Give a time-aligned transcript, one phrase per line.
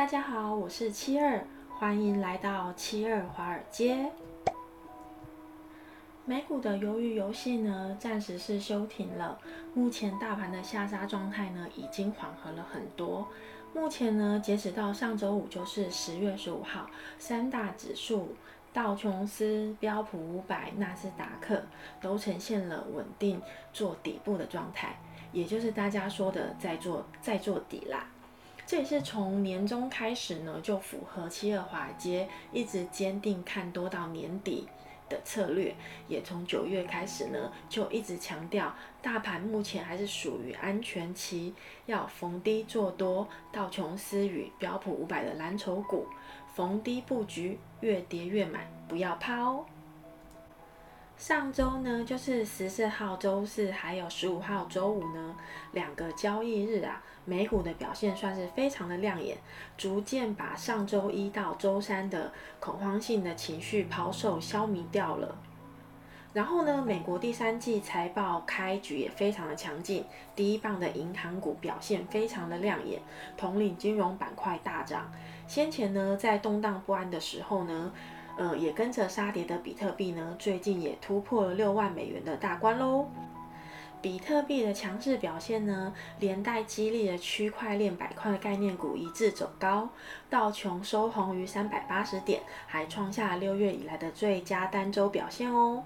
[0.00, 4.10] 大家好，我是七二，欢迎来到七二华尔街。
[6.24, 9.38] 美股的鱿鱼游戏呢，暂时是休停了。
[9.74, 13.28] 目前大盘的下杀状态呢，已经缓和了很多。
[13.74, 18.34] 目前呢，截止到上周五，就是十月十五号，三大指数
[18.72, 21.62] 道琼斯、标普五百、纳斯达克
[22.00, 23.38] 都呈现了稳定
[23.70, 24.98] 做底部的状态，
[25.30, 28.06] 也就是大家说的在做在做底啦。
[28.70, 34.68] 这也是从年中开始呢，就符合七二华尔街一直坚定看多到年底
[35.08, 35.74] 的策略，
[36.06, 41.52] 也从九月开始呢，就一直强调大盘目前还是属于安全期，
[41.86, 46.06] 要逢低做多道琼斯与标普五百的蓝筹股，
[46.54, 49.66] 逢低布局，越跌越买，不要怕哦。
[51.30, 55.36] 上周呢，就是十四号周四，还有十五号周五呢，
[55.70, 59.38] 两个交易日啊，美股的表现算是非常的亮眼，
[59.76, 65.36] 逐渐把上周一到周三的恐慌性的情绪抛售消弭掉了。
[66.32, 73.00] 然后呢，美国第三季财报开局也非常的强劲，第一棒的银行股表现非常的亮眼，
[73.36, 75.08] 统领金融板块大涨。
[75.46, 77.92] 先前呢，在动荡不安的时候呢。
[78.40, 83.06] 呃，也跟着杀跌的比特币呢，最近也突破了六万美元的大关喽。
[84.00, 89.90] 比特币的强势表现呢，连带激励了区块链板块概念股一致走高，
[90.30, 95.84] 道琼收红于三百八十点，还创下六月以来的最佳单周表现哦。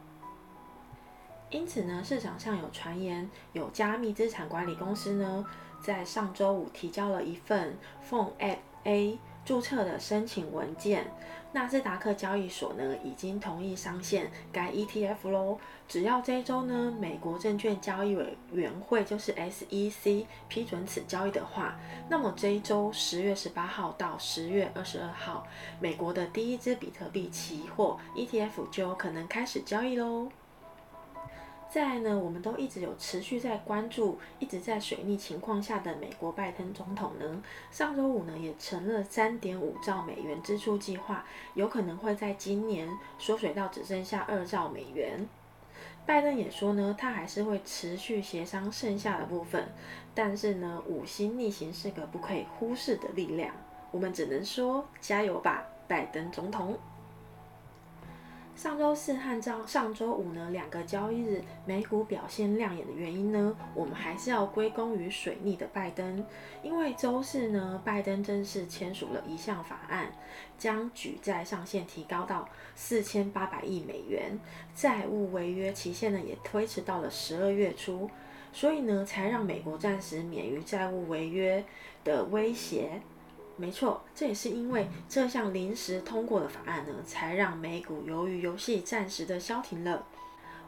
[1.51, 5.45] 因此呢，市场上有传言，有加密资产管理公司呢，
[5.83, 7.77] 在上周五提交了一份
[8.09, 11.07] Phone App A 注册的申请文件。
[11.53, 15.57] 纳斯达克交易所呢，已经同意上线该 ETF 喽。
[15.87, 21.79] 只要这周呢，美国证券交易委员会就是 SEC 批准此交易的话，
[22.09, 25.47] 那么这一周十月十八号到十月二十二号，
[25.79, 30.29] 美国的第一支比特币期货 ETF 就有可能开始交易喽。
[31.75, 37.43] 再呢，我们都一直有持续在关注，一直在水逆情况下的美国拜登总统呢，
[37.73, 41.25] 上周五呢也承认三点五兆美元支出计划
[41.55, 45.29] 有可能会在今年缩水到只剩下二兆美元。
[46.07, 49.67] 拜登也说呢，他还是会持续协商剩下的部分，
[50.15, 53.53] 但是呢，五星逆行是个不可以忽视的力量，
[53.91, 56.79] 我们只能说加油吧，拜登总统。
[58.65, 66.25] 上周四和上上周五呢，两个交易日美股表现亮眼的原因呢，我们还是要归功于水逆的拜登。
[66.63, 70.11] 因为周四呢，拜登正式签署了一项法案，
[70.57, 74.41] 将举债上限提高到四千八百亿美元，
[74.75, 78.09] 债务违约期限呢也推迟到了十二月初，
[78.51, 81.63] 所以呢，才让美国暂时免于债务违约
[82.03, 83.03] 的威胁。
[83.57, 90.05] 没错，这也是因为这项临时通过的法案呢，才让美股由于游戏暂时的消停了。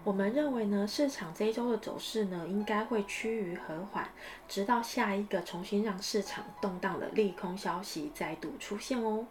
[0.05, 4.09] 我们认为呢，市场这一周的走势呢，应该会趋于和缓，
[4.47, 9.27] 直到下一个重新让市场动荡的利空消息再度出现哦。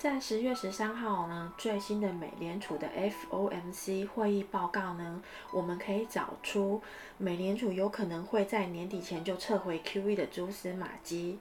[0.00, 5.22] 在十月十三号呢，最新的美联储的 FOMC 会议报告呢，
[5.52, 6.80] 我们可以找出
[7.18, 11.38] 美联储有可能会在年底前就撤回 QE 的蛛丝马迹。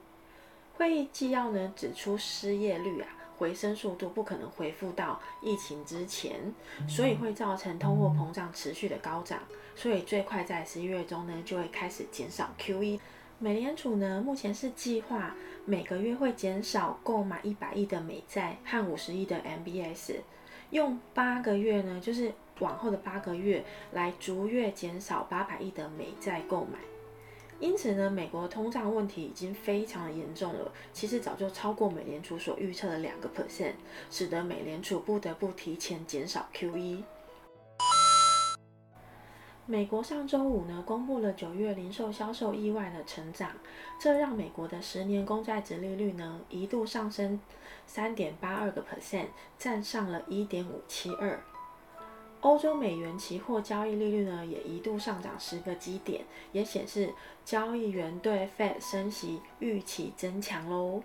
[0.74, 6.54] 会议纪要呢指出，失业率啊回升速度不可能恢复到疫情之前，
[6.86, 9.40] 所以会造成通货膨胀持续的高涨，
[9.74, 13.00] 所以最快在十一月中呢就会开始减少 QE。
[13.42, 15.34] 美联储呢，目前是计划
[15.64, 20.16] 每个月会减少购买一百亿的美债和五十亿的 MBS，
[20.72, 23.64] 用八个月呢，就是往后的八个月
[23.94, 26.80] 来逐月减少八百亿的美债购买。
[27.62, 33.76] 因此呢，美国通胀问题已经非常的严重了，其实早就超过美联储所预测的两个 percent，
[34.12, 37.04] 使得美联储不得不提前减少 QE。
[39.70, 43.52] 美国上周五呢，公布了九月零售销售意外的成长，
[44.00, 47.40] 这让美国的十年公债殖利率呢一度上升
[47.86, 49.28] 三点八二个 percent，
[49.60, 51.40] 站上了一点五七二。
[52.42, 57.14] 欧洲美元期货交易利率呢也一度上涨十个基点，也显示
[57.46, 61.04] 交易员对 Fed 升息预期增强喽。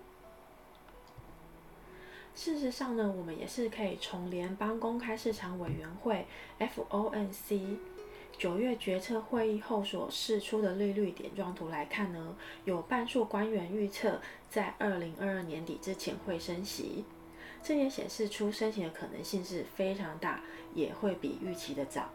[2.33, 6.25] 事实上呢，我们也是可以从联邦公开市场委员会
[6.57, 7.77] FOMC。
[8.37, 12.35] 九月决策会议后所释出的利率点状图来看呢，
[12.65, 17.05] 有半数官员预测在二零二二年底之前会升息，
[17.63, 20.41] 这也显示出升息的可能性是非常大，
[20.73, 22.09] 也会比预期的早。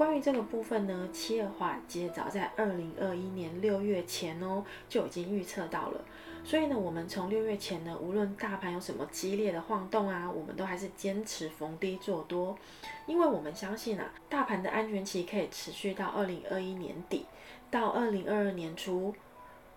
[0.00, 6.02] 关于这个部分呢，企鹅华尔街早在二零二一年六月前哦就已经预测到了。
[6.42, 12.56] 所以呢，我们从六月前呢，无论大盘有什么激烈的晃动啊，我们都还是坚持逢低做多，
[13.04, 17.26] 因为我们相信啊，大盘的安全期可以持续到二零二一年底，
[17.70, 19.14] 到二零二二年初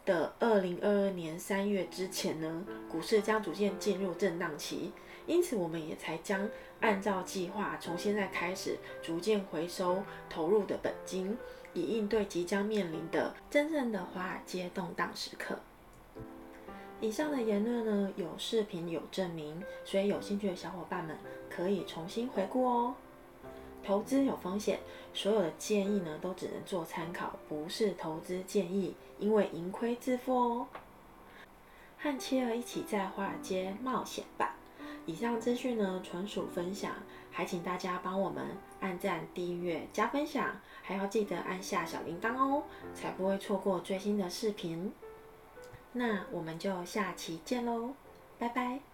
[0.05, 4.93] 的二零二二年三月之前呢，股市将逐渐进入震荡期，
[5.25, 6.49] 因此我们也才将
[6.81, 11.37] 按照计划从现在开始逐渐回收投入的本金，
[11.73, 15.59] 以应对即将面临的真正的华尔街动荡时刻。
[16.99, 21.17] 以上的言论呢，有视频有证明，所以有兴趣的小伙伴们
[21.49, 22.95] 可以重新回顾哦。
[23.85, 24.79] 投资有风险，
[25.13, 30.67] 所有的建议呢都只能做参考，不是投资建议，因为盈亏自负哦。
[31.97, 34.55] 和企鹅一起在华尔街冒险吧！
[35.05, 36.91] 以上资讯呢纯属分享，
[37.31, 38.45] 还请大家帮我们
[38.79, 42.63] 按赞、订阅、加分享，还要记得按下小铃铛哦，
[42.93, 44.93] 才不会错过最新的视频。
[45.91, 47.93] 那我们就下期见喽，
[48.39, 48.92] 拜拜。